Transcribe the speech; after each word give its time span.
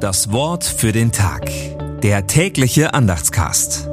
Das 0.00 0.32
Wort 0.32 0.64
für 0.64 0.92
den 0.92 1.12
Tag. 1.12 1.50
Der 2.00 2.26
tägliche 2.26 2.94
Andachtscast. 2.94 3.86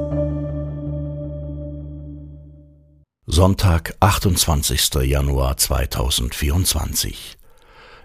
Sonntag, 3.25 3.93
28. 3.99 4.89
Januar 5.03 5.57
2024. 5.57 7.37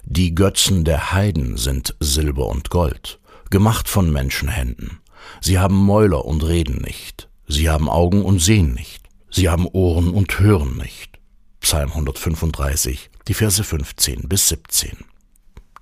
Die 0.03 0.35
Götzen 0.35 0.85
der 0.85 1.13
Heiden 1.13 1.57
sind 1.57 1.95
Silber 2.01 2.49
und 2.49 2.71
Gold, 2.71 3.21
gemacht 3.51 3.89
von 3.89 4.11
Menschenhänden. 4.11 4.99
Sie 5.41 5.61
haben 5.61 5.77
Mäuler 5.77 6.25
und 6.25 6.43
reden 6.43 6.83
nicht. 6.83 7.29
Sie 7.47 7.71
haben 7.71 7.89
Augen 7.89 8.25
und 8.25 8.41
sehen 8.41 8.75
nicht. 8.75 9.09
Sie 9.31 9.49
haben 9.49 9.69
Ohren 9.69 10.11
und 10.11 10.41
hören 10.41 10.77
nicht. 10.77 11.21
Psalm 11.61 11.91
135, 11.91 13.11
die 13.29 13.35
Verse 13.35 13.63
15 13.63 14.29
bis 14.29 14.49
17. 14.49 15.12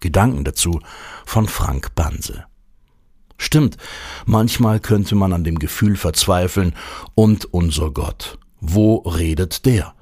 Gedanken 0.00 0.44
dazu 0.44 0.80
von 1.24 1.46
Frank 1.48 1.94
Banse. 1.94 2.44
Stimmt, 3.38 3.78
manchmal 4.26 4.80
könnte 4.80 5.14
man 5.14 5.32
an 5.32 5.44
dem 5.44 5.58
Gefühl 5.58 5.96
verzweifeln, 5.96 6.74
und 7.14 7.46
unser 7.54 7.90
Gott, 7.90 8.38
wo 8.60 8.96
redet 8.98 9.64
der? 9.64 9.94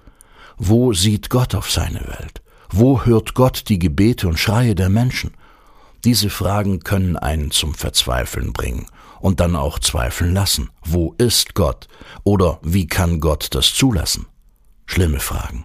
Wo 0.57 0.93
sieht 0.93 1.31
Gott 1.31 1.55
auf 1.55 1.71
seine 1.71 2.01
Welt? 2.01 2.43
Wo 2.71 3.05
hört 3.05 3.35
Gott 3.35 3.69
die 3.69 3.79
Gebete 3.79 4.27
und 4.27 4.39
Schreie 4.39 4.75
der 4.75 4.89
Menschen? 4.89 5.31
Diese 6.05 6.31
Fragen 6.31 6.81
können 6.81 7.17
einen 7.17 7.51
zum 7.51 7.75
Verzweifeln 7.75 8.53
bringen 8.53 8.87
und 9.21 9.41
dann 9.41 9.57
auch 9.57 9.79
zweifeln 9.79 10.35
lassen. 10.35 10.71
Wo 10.85 11.15
ist 11.19 11.55
Gott? 11.55 11.89
Oder 12.25 12.59
wie 12.63 12.87
kann 12.87 13.21
Gott 13.21 13.49
das 13.53 13.75
zulassen? 13.75 14.27
Schlimme 14.87 15.21
Fragen. 15.21 15.65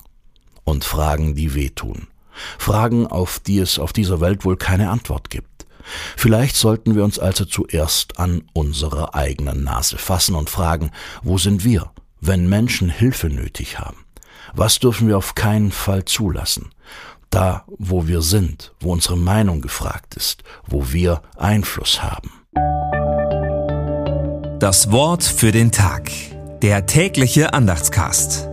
Und 0.64 0.86
Fragen, 0.86 1.36
die 1.36 1.56
wehtun. 1.56 2.08
Fragen, 2.58 3.08
auf 3.08 3.40
die 3.40 3.60
es 3.60 3.80
auf 3.80 3.94
dieser 3.94 4.22
Welt 4.22 4.46
wohl 4.46 4.58
keine 4.58 4.90
Antwort 4.90 5.30
gibt. 5.30 5.66
Vielleicht 6.16 6.56
sollten 6.56 6.96
wir 6.96 7.04
uns 7.04 7.20
also 7.20 7.46
zuerst 7.46 8.20
an 8.20 8.44
unsere 8.54 9.14
eigenen 9.14 9.64
Nase 9.64 9.98
fassen 9.98 10.36
und 10.36 10.50
fragen, 10.50 10.92
wo 11.22 11.38
sind 11.38 11.64
wir, 11.64 11.92
wenn 12.22 12.48
Menschen 12.48 12.90
Hilfe 12.90 13.28
nötig 13.28 13.80
haben? 13.80 13.98
Was 14.54 14.80
dürfen 14.80 15.08
wir 15.08 15.18
auf 15.18 15.36
keinen 15.36 15.72
Fall 15.72 16.06
zulassen? 16.06 16.70
Da, 17.30 17.66
wo 17.80 18.08
wir 18.08 18.22
sind, 18.22 18.74
wo 18.80 18.94
unsere 18.94 19.18
Meinung 19.18 19.62
gefragt 19.62 20.16
ist, 20.16 20.44
wo 20.68 20.94
wir 20.94 21.22
Einfluss 21.36 22.04
haben. 22.04 22.32
Das 24.60 24.92
Wort 24.92 25.24
für 25.24 25.52
den 25.52 25.72
Tag. 25.72 26.12
Der 26.62 26.86
tägliche 26.86 27.54
Andachtscast. 27.54 28.53